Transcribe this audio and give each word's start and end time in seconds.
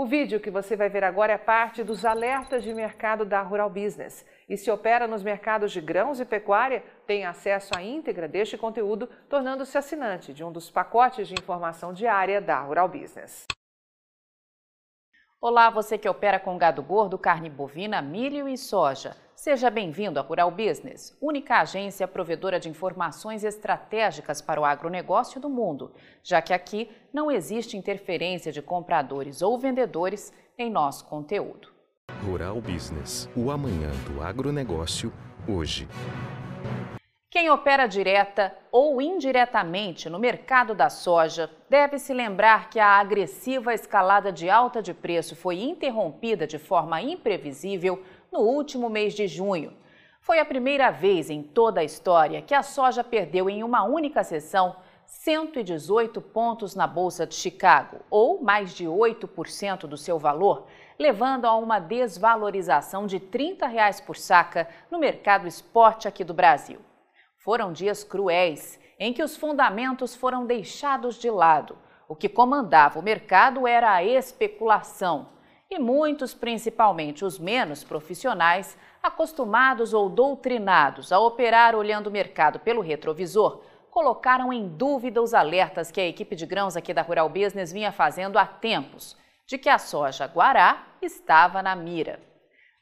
O 0.00 0.06
vídeo 0.06 0.38
que 0.38 0.48
você 0.48 0.76
vai 0.76 0.88
ver 0.88 1.02
agora 1.02 1.32
é 1.32 1.36
parte 1.36 1.82
dos 1.82 2.04
alertas 2.04 2.62
de 2.62 2.72
mercado 2.72 3.24
da 3.24 3.42
Rural 3.42 3.68
Business. 3.68 4.24
E 4.48 4.56
se 4.56 4.70
opera 4.70 5.08
nos 5.08 5.24
mercados 5.24 5.72
de 5.72 5.80
grãos 5.80 6.20
e 6.20 6.24
pecuária, 6.24 6.84
tem 7.04 7.26
acesso 7.26 7.76
à 7.76 7.82
íntegra 7.82 8.28
deste 8.28 8.56
conteúdo, 8.56 9.08
tornando-se 9.28 9.76
assinante 9.76 10.32
de 10.32 10.44
um 10.44 10.52
dos 10.52 10.70
pacotes 10.70 11.26
de 11.26 11.34
informação 11.34 11.92
diária 11.92 12.40
da 12.40 12.60
Rural 12.60 12.88
Business. 12.88 13.44
Olá, 15.40 15.70
você 15.70 15.96
que 15.96 16.08
opera 16.08 16.40
com 16.40 16.58
gado 16.58 16.82
gordo, 16.82 17.16
carne 17.16 17.48
bovina, 17.48 18.02
milho 18.02 18.48
e 18.48 18.58
soja. 18.58 19.16
Seja 19.36 19.70
bem-vindo 19.70 20.18
à 20.18 20.22
Rural 20.22 20.50
Business, 20.50 21.16
única 21.22 21.60
agência 21.60 22.08
provedora 22.08 22.58
de 22.58 22.68
informações 22.68 23.44
estratégicas 23.44 24.42
para 24.42 24.60
o 24.60 24.64
agronegócio 24.64 25.40
do 25.40 25.48
mundo, 25.48 25.92
já 26.24 26.42
que 26.42 26.52
aqui 26.52 26.90
não 27.14 27.30
existe 27.30 27.76
interferência 27.76 28.50
de 28.50 28.60
compradores 28.60 29.40
ou 29.40 29.56
vendedores 29.56 30.32
em 30.58 30.68
nosso 30.68 31.06
conteúdo. 31.06 31.68
Rural 32.24 32.60
Business, 32.60 33.30
o 33.36 33.52
amanhã 33.52 33.90
do 34.08 34.20
agronegócio, 34.20 35.12
hoje. 35.46 35.86
Quem 37.38 37.50
opera 37.50 37.86
direta 37.86 38.52
ou 38.72 39.00
indiretamente 39.00 40.10
no 40.10 40.18
mercado 40.18 40.74
da 40.74 40.90
soja 40.90 41.48
deve 41.70 41.96
se 41.96 42.12
lembrar 42.12 42.68
que 42.68 42.80
a 42.80 42.98
agressiva 42.98 43.72
escalada 43.72 44.32
de 44.32 44.50
alta 44.50 44.82
de 44.82 44.92
preço 44.92 45.36
foi 45.36 45.62
interrompida 45.62 46.48
de 46.48 46.58
forma 46.58 47.00
imprevisível 47.00 48.02
no 48.32 48.40
último 48.40 48.90
mês 48.90 49.14
de 49.14 49.28
junho. 49.28 49.72
Foi 50.20 50.40
a 50.40 50.44
primeira 50.44 50.90
vez 50.90 51.30
em 51.30 51.40
toda 51.40 51.80
a 51.80 51.84
história 51.84 52.42
que 52.42 52.52
a 52.52 52.64
soja 52.64 53.04
perdeu 53.04 53.48
em 53.48 53.62
uma 53.62 53.84
única 53.84 54.24
sessão 54.24 54.74
118 55.06 56.20
pontos 56.20 56.74
na 56.74 56.88
Bolsa 56.88 57.24
de 57.24 57.36
Chicago, 57.36 58.00
ou 58.10 58.42
mais 58.42 58.74
de 58.74 58.84
8% 58.84 59.86
do 59.86 59.96
seu 59.96 60.18
valor, 60.18 60.66
levando 60.98 61.44
a 61.44 61.54
uma 61.54 61.78
desvalorização 61.78 63.06
de 63.06 63.20
30 63.20 63.64
reais 63.68 64.00
por 64.00 64.16
saca 64.16 64.68
no 64.90 64.98
mercado 64.98 65.46
esporte 65.46 66.08
aqui 66.08 66.24
do 66.24 66.34
Brasil. 66.34 66.87
Foram 67.38 67.72
dias 67.72 68.04
cruéis, 68.04 68.78
em 68.98 69.12
que 69.12 69.22
os 69.22 69.36
fundamentos 69.36 70.14
foram 70.14 70.44
deixados 70.44 71.16
de 71.16 71.30
lado. 71.30 71.78
O 72.08 72.14
que 72.14 72.28
comandava 72.28 72.98
o 72.98 73.02
mercado 73.02 73.66
era 73.66 73.92
a 73.92 74.04
especulação 74.04 75.38
e 75.70 75.78
muitos, 75.78 76.32
principalmente 76.32 77.24
os 77.24 77.38
menos 77.38 77.84
profissionais, 77.84 78.76
acostumados 79.02 79.92
ou 79.92 80.08
doutrinados 80.08 81.12
a 81.12 81.18
operar 81.18 81.74
olhando 81.74 82.06
o 82.06 82.10
mercado 82.10 82.58
pelo 82.58 82.80
retrovisor, 82.80 83.62
colocaram 83.90 84.52
em 84.52 84.66
dúvida 84.66 85.20
os 85.20 85.34
alertas 85.34 85.90
que 85.90 86.00
a 86.00 86.06
equipe 86.06 86.34
de 86.34 86.46
grãos 86.46 86.76
aqui 86.76 86.94
da 86.94 87.02
Rural 87.02 87.28
Business 87.28 87.70
vinha 87.70 87.92
fazendo 87.92 88.38
há 88.38 88.46
tempos, 88.46 89.16
de 89.46 89.58
que 89.58 89.68
a 89.68 89.78
soja 89.78 90.26
guará 90.26 90.86
estava 91.02 91.62
na 91.62 91.76
mira. 91.76 92.27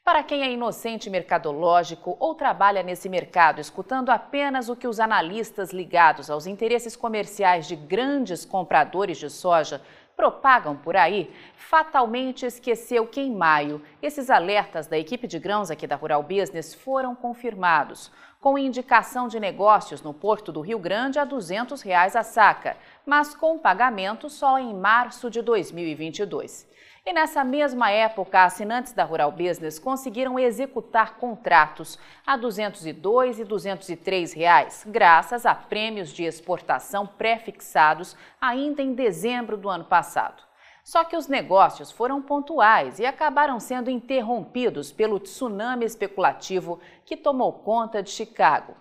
Para 0.07 0.23
quem 0.23 0.45
é 0.45 0.53
inocente 0.53 1.11
mercadológico 1.11 2.17
ou 2.21 2.33
trabalha 2.33 2.81
nesse 2.81 3.09
mercado 3.09 3.61
escutando 3.61 4.11
apenas 4.11 4.69
o 4.69 4.77
que 4.77 4.87
os 4.87 5.01
analistas 5.01 5.73
ligados 5.73 6.31
aos 6.31 6.47
interesses 6.47 6.95
comerciais 6.95 7.67
de 7.67 7.75
grandes 7.75 8.45
compradores 8.45 9.19
de 9.19 9.29
soja 9.29 9.83
propagam 10.17 10.77
por 10.77 10.97
aí, 10.97 11.35
fatalmente 11.57 12.47
esqueceu 12.47 13.05
que 13.09 13.21
em 13.21 13.35
maio 13.35 13.83
esses 14.01 14.31
alertas 14.31 14.87
da 14.87 14.97
equipe 14.97 15.27
de 15.27 15.41
grãos 15.41 15.73
aqui 15.73 15.89
da 15.89 15.97
Rural 15.97 16.23
Business 16.23 16.73
foram 16.73 17.13
confirmados, 17.13 18.13
com 18.41 18.57
indicação 18.57 19.27
de 19.27 19.41
negócios 19.41 20.03
no 20.03 20.15
Porto 20.15 20.53
do 20.53 20.61
Rio 20.61 20.79
Grande 20.79 21.19
a 21.19 21.25
200 21.25 21.83
reais 21.83 22.15
a 22.15 22.23
saca, 22.23 22.77
mas 23.05 23.35
com 23.35 23.59
pagamento 23.59 24.31
só 24.31 24.57
em 24.57 24.73
março 24.73 25.29
de 25.29 25.43
2022. 25.43 26.77
E 27.09 27.13
nessa 27.13 27.45
mesma 27.45 27.89
época, 27.89 28.43
assinantes 28.43 28.93
da 28.93 29.05
Rural 29.05 29.31
Business 29.31 29.79
conseguiram 29.79 30.41
executar 30.41 31.15
contratos 31.19 31.97
a 32.27 32.33
R$ 32.33 32.41
202 32.41 33.39
e 33.39 33.45
203 33.45 34.33
reais, 34.33 34.85
graças 34.85 35.47
a 35.47 35.55
prêmios 35.55 36.13
de 36.13 36.25
exportação 36.25 37.07
pré-fixados 37.07 38.17
ainda 38.41 38.83
em 38.83 38.93
dezembro 38.93 39.57
do 39.57 39.69
ano 39.69 39.85
passado. 39.85 40.43
Só 40.83 41.05
que 41.05 41.17
os 41.17 41.29
negócios 41.29 41.93
foram 41.93 42.21
pontuais 42.21 42.99
e 42.99 43.07
acabaram 43.07 43.61
sendo 43.61 43.89
interrompidos 43.89 44.91
pelo 44.91 45.21
tsunami 45.21 45.85
especulativo 45.85 46.81
que 47.05 47.17
tomou 47.17 47.53
conta 47.53 48.03
de 48.03 48.11
Chicago. 48.11 48.75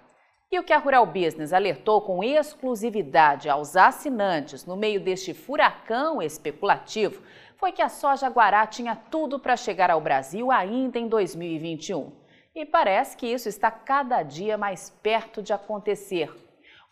E 0.52 0.58
o 0.58 0.64
que 0.64 0.74
a 0.74 0.78
Rural 0.78 1.06
Business 1.06 1.52
alertou 1.54 2.02
com 2.02 2.24
exclusividade 2.24 3.50
aos 3.50 3.76
assinantes 3.76 4.66
no 4.66 4.76
meio 4.78 5.00
deste 5.00 5.34
furacão 5.34 6.22
especulativo 6.22 7.22
foi 7.58 7.72
que 7.72 7.82
a 7.82 7.90
soja 7.90 8.30
guará 8.30 8.66
tinha 8.68 8.96
tudo 8.96 9.40
para 9.40 9.56
chegar 9.56 9.90
ao 9.90 10.02
Brasil 10.02 10.52
ainda 10.52 11.00
em 11.00 11.08
2021. 11.08 12.12
E 12.54 12.66
parece 12.66 13.18
que 13.18 13.28
isso 13.28 13.50
está 13.50 13.70
cada 13.70 14.24
dia 14.24 14.58
mais 14.58 14.90
perto 14.90 15.42
de 15.42 15.52
acontecer. 15.52 16.34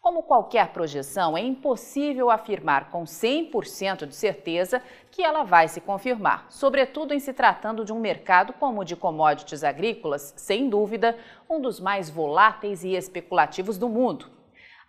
Como 0.01 0.23
qualquer 0.23 0.73
projeção, 0.73 1.37
é 1.37 1.41
impossível 1.41 2.29
afirmar 2.29 2.91
com 2.91 3.05
100% 3.05 4.05
de 4.05 4.13
certeza 4.13 4.81
que 5.09 5.23
ela 5.23 5.43
vai 5.43 5.69
se 5.69 5.79
confirmar, 5.79 6.45
sobretudo 6.49 7.13
em 7.13 7.19
se 7.19 7.31
tratando 7.31 7.85
de 7.85 7.93
um 7.93 7.99
mercado 8.01 8.51
como 8.51 8.81
o 8.81 8.83
de 8.83 8.97
commodities 8.97 9.63
agrícolas, 9.63 10.33
sem 10.35 10.67
dúvida, 10.67 11.17
um 11.49 11.61
dos 11.61 11.79
mais 11.79 12.09
voláteis 12.09 12.83
e 12.83 12.95
especulativos 12.95 13.77
do 13.77 13.87
mundo. 13.87 14.42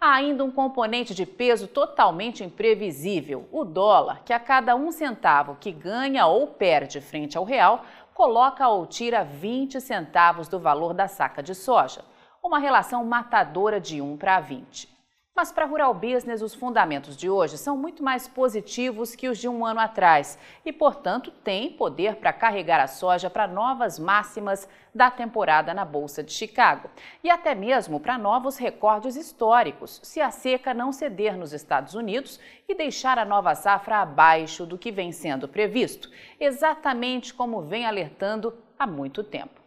Há 0.07 0.17
ainda 0.17 0.45
um 0.45 0.51
componente 0.51 1.15
de 1.15 1.25
peso 1.25 1.67
totalmente 1.67 2.45
imprevisível, 2.45 3.49
o 3.51 3.65
dólar, 3.65 4.21
que 4.23 4.35
a 4.35 4.39
cada 4.39 4.77
um 4.77 4.93
centavo 4.93 5.57
que 5.59 5.73
ganha 5.73 6.27
ou 6.27 6.47
perde 6.47 7.01
frente 7.01 7.39
ao 7.39 7.45
real, 7.45 7.87
coloca 8.13 8.69
ou 8.69 8.85
tira 8.85 9.25
20 9.25 9.81
centavos 9.81 10.47
do 10.47 10.61
valor 10.61 10.93
da 10.93 11.09
saca 11.09 11.43
de 11.43 11.55
soja, 11.55 12.05
uma 12.43 12.59
relação 12.59 13.03
matadora 13.03 13.81
de 13.81 14.03
1 14.03 14.19
para 14.19 14.41
20. 14.41 14.94
Mas 15.37 15.51
para 15.51 15.65
Rural 15.67 15.93
Business, 15.93 16.43
os 16.43 16.55
fundamentos 16.55 17.17
de 17.17 17.29
hoje 17.29 17.59
são 17.59 17.77
muito 17.77 18.05
mais 18.05 18.29
positivos 18.29 19.17
que 19.17 19.29
os 19.29 19.37
de 19.37 19.49
um 19.49 19.67
ano 19.67 19.81
atrás. 19.81 20.39
E, 20.65 20.73
portanto, 20.73 21.33
tem 21.43 21.73
poder 21.73 22.15
para 22.15 22.33
carregar 22.33 22.81
a 22.81 22.87
soja 22.87 23.29
para 23.29 23.49
novas 23.49 23.99
máximas 23.99 24.69
da 24.95 25.11
temporada 25.11 25.75
na 25.75 25.85
Bolsa 25.85 26.23
de 26.23 26.33
Chicago. 26.33 26.89
E 27.23 27.29
até 27.29 27.53
mesmo 27.53 27.99
para 27.99 28.17
novos 28.17 28.59
recordes 28.59 29.17
históricos, 29.17 29.99
se 30.05 30.21
a 30.21 30.31
seca 30.31 30.73
não 30.73 30.93
ceder 30.93 31.37
nos 31.37 31.53
Estados 31.53 31.97
Unidos 31.97 32.39
e 32.69 32.75
deixar 32.77 33.19
a 33.19 33.25
nova 33.25 33.57
safra 33.57 34.03
abaixo 34.03 34.65
do 34.65 34.79
que 34.79 34.93
vem 34.93 35.11
sendo 35.11 35.49
previsto, 35.49 36.09
exatamente 36.39 37.35
como 37.35 37.61
vem 37.61 37.85
alertando 37.85 38.55
há 38.79 38.87
muito 38.87 39.25
tempo. 39.25 39.64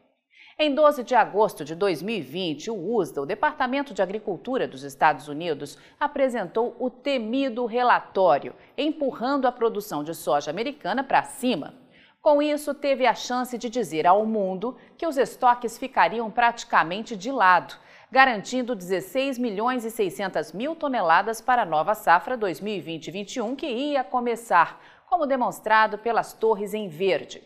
Em 0.59 0.73
12 0.73 1.03
de 1.03 1.13
agosto 1.13 1.63
de 1.63 1.75
2020, 1.75 2.71
o 2.71 2.95
USDA, 2.95 3.21
o 3.21 3.27
Departamento 3.27 3.93
de 3.93 4.01
Agricultura 4.01 4.67
dos 4.67 4.81
Estados 4.81 5.27
Unidos, 5.27 5.77
apresentou 5.99 6.75
o 6.79 6.89
temido 6.89 7.63
relatório, 7.67 8.55
empurrando 8.75 9.45
a 9.45 9.51
produção 9.51 10.03
de 10.03 10.15
soja 10.15 10.49
americana 10.49 11.03
para 11.03 11.21
cima. 11.21 11.75
Com 12.23 12.41
isso, 12.41 12.73
teve 12.73 13.05
a 13.05 13.13
chance 13.13 13.55
de 13.55 13.69
dizer 13.69 14.07
ao 14.07 14.25
mundo 14.25 14.75
que 14.97 15.05
os 15.05 15.15
estoques 15.15 15.77
ficariam 15.77 16.31
praticamente 16.31 17.15
de 17.15 17.31
lado, 17.31 17.75
garantindo 18.11 18.73
16 18.73 19.37
milhões 19.37 19.85
e 19.85 19.91
600 19.91 20.53
mil 20.53 20.75
toneladas 20.75 21.39
para 21.39 21.61
a 21.61 21.65
nova 21.67 21.93
safra 21.93 22.35
2020-21 22.35 23.55
que 23.55 23.67
ia 23.67 24.03
começar, 24.03 24.81
como 25.05 25.27
demonstrado 25.27 25.99
pelas 25.99 26.33
torres 26.33 26.73
em 26.73 26.87
verde. 26.87 27.43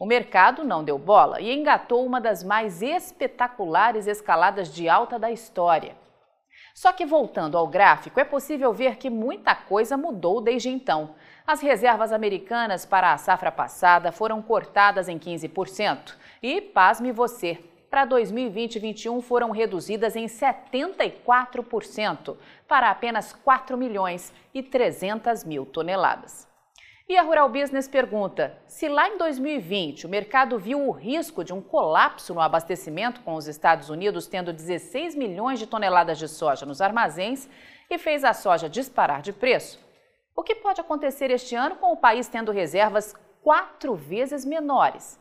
O 0.00 0.06
mercado 0.06 0.64
não 0.64 0.82
deu 0.82 0.98
bola 0.98 1.40
e 1.42 1.52
engatou 1.52 2.06
uma 2.06 2.18
das 2.18 2.42
mais 2.42 2.80
espetaculares 2.80 4.06
escaladas 4.06 4.72
de 4.72 4.88
alta 4.88 5.18
da 5.18 5.30
história. 5.30 5.94
Só 6.74 6.90
que 6.90 7.04
voltando 7.04 7.58
ao 7.58 7.68
gráfico, 7.68 8.18
é 8.18 8.24
possível 8.24 8.72
ver 8.72 8.96
que 8.96 9.10
muita 9.10 9.54
coisa 9.54 9.98
mudou 9.98 10.40
desde 10.40 10.70
então. 10.70 11.14
As 11.46 11.60
reservas 11.60 12.12
americanas 12.12 12.86
para 12.86 13.12
a 13.12 13.18
safra 13.18 13.52
passada 13.52 14.10
foram 14.10 14.40
cortadas 14.40 15.06
em 15.06 15.18
15% 15.18 16.16
e, 16.42 16.62
pasme 16.62 17.12
você, 17.12 17.62
para 17.90 18.06
2020 18.06 18.76
e 18.76 18.80
2021 18.80 19.20
foram 19.20 19.50
reduzidas 19.50 20.16
em 20.16 20.24
74% 20.24 22.38
para 22.66 22.88
apenas 22.88 23.34
4 23.34 23.76
milhões 23.76 24.32
e 24.54 24.62
300 24.62 25.44
mil 25.44 25.66
toneladas. 25.66 26.48
E 27.10 27.18
a 27.18 27.22
Rural 27.22 27.48
Business 27.48 27.88
pergunta: 27.88 28.56
se 28.68 28.88
lá 28.88 29.08
em 29.08 29.18
2020 29.18 30.06
o 30.06 30.08
mercado 30.08 30.56
viu 30.60 30.86
o 30.86 30.92
risco 30.92 31.42
de 31.42 31.52
um 31.52 31.60
colapso 31.60 32.32
no 32.32 32.40
abastecimento, 32.40 33.20
com 33.22 33.34
os 33.34 33.48
Estados 33.48 33.90
Unidos 33.90 34.28
tendo 34.28 34.52
16 34.52 35.16
milhões 35.16 35.58
de 35.58 35.66
toneladas 35.66 36.20
de 36.20 36.28
soja 36.28 36.64
nos 36.64 36.80
armazéns 36.80 37.48
e 37.90 37.98
fez 37.98 38.22
a 38.22 38.32
soja 38.32 38.68
disparar 38.68 39.22
de 39.22 39.32
preço, 39.32 39.84
o 40.36 40.44
que 40.44 40.54
pode 40.54 40.80
acontecer 40.80 41.32
este 41.32 41.56
ano 41.56 41.74
com 41.74 41.92
o 41.92 41.96
país 41.96 42.28
tendo 42.28 42.52
reservas 42.52 43.12
quatro 43.42 43.96
vezes 43.96 44.44
menores? 44.44 45.18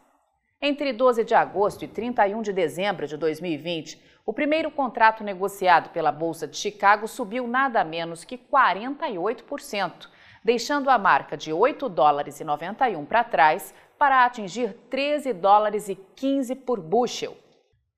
Entre 0.62 0.94
12 0.94 1.24
de 1.24 1.34
agosto 1.34 1.84
e 1.86 1.88
31 1.88 2.44
de 2.44 2.54
dezembro 2.54 3.08
de 3.08 3.18
2020, 3.18 4.00
o 4.28 4.32
primeiro 4.32 4.70
contrato 4.70 5.24
negociado 5.24 5.90
pela 5.90 6.12
Bolsa 6.12 6.46
de 6.46 6.56
Chicago 6.56 7.08
subiu 7.08 7.48
nada 7.48 7.84
menos 7.84 8.24
que 8.24 8.38
48% 8.38 10.19
deixando 10.44 10.90
a 10.90 10.98
marca 10.98 11.36
de 11.36 11.52
8 11.52 11.90
dólares 11.90 12.40
e 12.40 12.44
91 12.44 13.06
para 13.06 13.24
trás 13.24 13.74
para 13.98 14.26
atingir 14.26 14.74
13 14.90 15.34
dólares 15.34 15.90
e 15.90 15.96
15 15.96 16.56
por 16.56 16.80
bushel. 16.80 17.36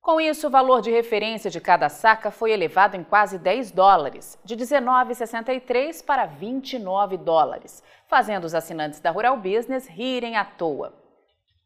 Com 0.02 0.20
isso, 0.20 0.48
o 0.48 0.50
valor 0.50 0.82
de 0.82 0.90
referência 0.90 1.52
de 1.52 1.62
cada 1.62 1.88
saca 1.88 2.32
foi 2.32 2.52
elevado 2.52 2.98
em 2.98 3.04
quase 3.04 3.38
10 3.38 3.70
dólares, 3.70 4.36
de 4.44 4.58
19,63 4.58 6.04
para 6.04 6.26
29 6.26 7.18
dólares, 7.18 7.84
fazendo 8.08 8.46
os 8.46 8.56
assinantes 8.56 9.00
da 9.00 9.12
Rural 9.12 9.38
Business 9.38 9.88
rirem 9.88 10.38
à 10.38 10.44
toa. 10.44 10.92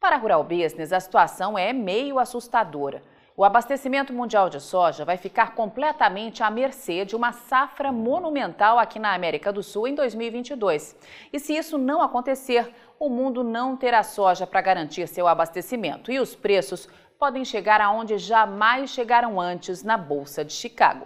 Para 0.02 0.18
a 0.18 0.20
Rural 0.20 0.44
Business, 0.44 0.92
a 0.92 1.00
situação 1.00 1.58
é 1.58 1.72
meio 1.72 2.20
assustadora. 2.20 3.02
O 3.38 3.44
abastecimento 3.44 4.14
mundial 4.14 4.50
de 4.50 4.62
soja 4.62 5.04
vai 5.04 5.18
ficar 5.18 5.56
completamente 5.56 6.42
à 6.42 6.50
mercê 6.50 7.04
de 7.04 7.18
uma 7.18 7.34
safra 7.34 7.92
monumental 7.92 8.80
aqui 8.80 8.98
na 8.98 9.14
América 9.14 9.52
do 9.52 9.62
Sul 9.62 9.90
em 9.90 9.94
2022. 9.94 10.96
E 11.34 11.38
se 11.38 11.54
isso 11.54 11.78
não 11.78 12.02
acontecer, 12.02 12.74
o 12.98 13.10
mundo 13.10 13.44
não 13.44 13.76
terá 13.76 14.04
soja 14.04 14.48
para 14.48 14.62
garantir 14.62 15.06
seu 15.10 15.28
abastecimento 15.28 16.14
e 16.14 16.18
os 16.18 16.34
preços 16.34 16.88
podem 17.20 17.44
chegar 17.44 17.82
aonde 17.82 18.18
jamais 18.18 18.90
chegaram 18.92 19.42
antes 19.42 19.84
na 19.84 19.98
Bolsa 19.98 20.46
de 20.46 20.54
Chicago. 20.54 21.06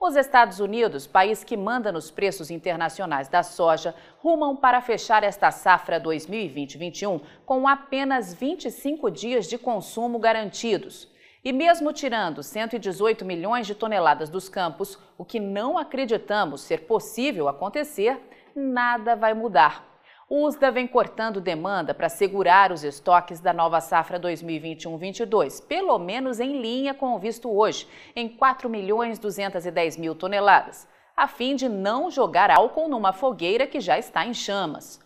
Os 0.00 0.16
Estados 0.16 0.58
Unidos, 0.58 1.06
país 1.06 1.44
que 1.44 1.56
manda 1.56 1.92
nos 1.92 2.10
preços 2.10 2.50
internacionais 2.50 3.28
da 3.28 3.42
soja, 3.42 3.94
rumam 4.20 4.56
para 4.56 4.80
fechar 4.80 5.22
esta 5.22 5.50
safra 5.50 6.00
2020-21 6.00 7.20
com 7.44 7.68
apenas 7.68 8.32
25 8.32 9.10
dias 9.10 9.46
de 9.46 9.58
consumo 9.58 10.18
garantidos. 10.18 11.11
E 11.44 11.52
mesmo 11.52 11.92
tirando 11.92 12.40
118 12.40 13.24
milhões 13.24 13.66
de 13.66 13.74
toneladas 13.74 14.30
dos 14.30 14.48
campos, 14.48 14.96
o 15.18 15.24
que 15.24 15.40
não 15.40 15.76
acreditamos 15.76 16.60
ser 16.60 16.82
possível 16.82 17.48
acontecer, 17.48 18.20
nada 18.54 19.16
vai 19.16 19.34
mudar. 19.34 19.84
O 20.28 20.46
USDA 20.46 20.70
vem 20.70 20.86
cortando 20.86 21.40
demanda 21.40 21.92
para 21.92 22.08
segurar 22.08 22.70
os 22.70 22.84
estoques 22.84 23.40
da 23.40 23.52
nova 23.52 23.80
safra 23.80 24.20
2021-22, 24.20 25.66
pelo 25.66 25.98
menos 25.98 26.38
em 26.38 26.62
linha 26.62 26.94
com 26.94 27.12
o 27.12 27.18
visto 27.18 27.50
hoje, 27.50 27.88
em 28.14 28.28
4 28.28 28.70
milhões 28.70 29.18
210 29.18 29.96
mil 29.96 30.14
toneladas, 30.14 30.86
a 31.16 31.26
fim 31.26 31.56
de 31.56 31.68
não 31.68 32.08
jogar 32.08 32.52
álcool 32.52 32.88
numa 32.88 33.12
fogueira 33.12 33.66
que 33.66 33.80
já 33.80 33.98
está 33.98 34.24
em 34.24 34.32
chamas. 34.32 35.01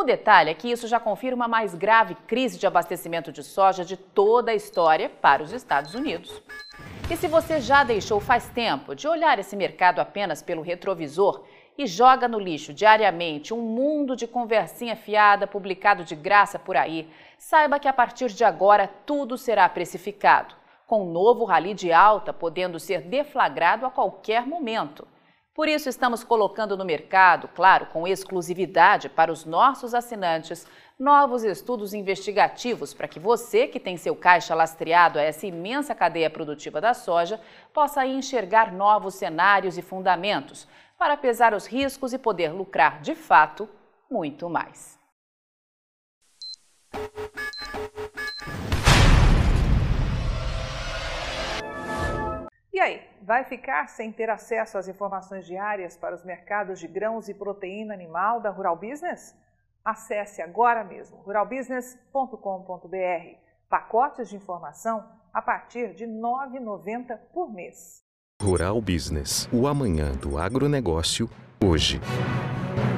O 0.00 0.02
detalhe 0.02 0.48
é 0.48 0.54
que 0.54 0.72
isso 0.72 0.88
já 0.88 0.98
confirma 0.98 1.44
a 1.44 1.48
mais 1.48 1.74
grave 1.74 2.14
crise 2.26 2.58
de 2.58 2.66
abastecimento 2.66 3.30
de 3.30 3.42
soja 3.42 3.84
de 3.84 3.98
toda 3.98 4.50
a 4.50 4.54
história 4.54 5.10
para 5.10 5.42
os 5.42 5.52
Estados 5.52 5.94
Unidos. 5.94 6.42
E 7.10 7.16
se 7.18 7.28
você 7.28 7.60
já 7.60 7.84
deixou 7.84 8.18
faz 8.18 8.48
tempo 8.48 8.94
de 8.94 9.06
olhar 9.06 9.38
esse 9.38 9.54
mercado 9.54 10.00
apenas 10.00 10.40
pelo 10.40 10.62
retrovisor 10.62 11.44
e 11.76 11.86
joga 11.86 12.26
no 12.26 12.38
lixo 12.38 12.72
diariamente 12.72 13.52
um 13.52 13.60
mundo 13.60 14.16
de 14.16 14.26
conversinha 14.26 14.96
fiada 14.96 15.46
publicado 15.46 16.02
de 16.02 16.16
graça 16.16 16.58
por 16.58 16.78
aí, 16.78 17.06
saiba 17.36 17.78
que 17.78 17.86
a 17.86 17.92
partir 17.92 18.30
de 18.30 18.42
agora 18.42 18.88
tudo 19.04 19.36
será 19.36 19.68
precificado, 19.68 20.54
com 20.86 21.02
um 21.02 21.12
novo 21.12 21.44
rally 21.44 21.74
de 21.74 21.92
alta 21.92 22.32
podendo 22.32 22.80
ser 22.80 23.02
deflagrado 23.02 23.84
a 23.84 23.90
qualquer 23.90 24.46
momento. 24.46 25.06
Por 25.60 25.68
isso, 25.68 25.90
estamos 25.90 26.24
colocando 26.24 26.74
no 26.74 26.86
mercado, 26.86 27.46
claro, 27.46 27.84
com 27.92 28.08
exclusividade 28.08 29.10
para 29.10 29.30
os 29.30 29.44
nossos 29.44 29.92
assinantes, 29.92 30.66
novos 30.98 31.44
estudos 31.44 31.92
investigativos 31.92 32.94
para 32.94 33.06
que 33.06 33.20
você, 33.20 33.66
que 33.66 33.78
tem 33.78 33.98
seu 33.98 34.16
caixa 34.16 34.54
lastreado 34.54 35.18
a 35.18 35.22
essa 35.22 35.46
imensa 35.46 35.94
cadeia 35.94 36.30
produtiva 36.30 36.80
da 36.80 36.94
soja, 36.94 37.38
possa 37.74 38.06
enxergar 38.06 38.72
novos 38.72 39.16
cenários 39.16 39.76
e 39.76 39.82
fundamentos 39.82 40.66
para 40.98 41.14
pesar 41.14 41.52
os 41.52 41.66
riscos 41.66 42.14
e 42.14 42.18
poder 42.18 42.54
lucrar 42.54 43.02
de 43.02 43.14
fato 43.14 43.68
muito 44.10 44.48
mais. 44.48 44.99
E 52.80 52.82
aí, 52.82 53.02
vai 53.20 53.44
ficar 53.44 53.90
sem 53.90 54.10
ter 54.10 54.30
acesso 54.30 54.78
às 54.78 54.88
informações 54.88 55.44
diárias 55.44 55.98
para 55.98 56.14
os 56.14 56.24
mercados 56.24 56.80
de 56.80 56.88
grãos 56.88 57.28
e 57.28 57.34
proteína 57.34 57.92
animal 57.92 58.40
da 58.40 58.48
Rural 58.48 58.74
Business? 58.74 59.36
Acesse 59.84 60.40
agora 60.40 60.82
mesmo 60.82 61.18
ruralbusiness.com.br. 61.18 63.36
Pacotes 63.68 64.30
de 64.30 64.36
informação 64.36 65.06
a 65.30 65.42
partir 65.42 65.92
de 65.92 66.06
R$ 66.06 66.10
9,90 66.10 67.18
por 67.34 67.52
mês. 67.52 68.02
Rural 68.40 68.80
Business, 68.80 69.46
o 69.52 69.68
amanhã 69.68 70.12
do 70.12 70.38
agronegócio, 70.38 71.28
hoje. 71.62 72.00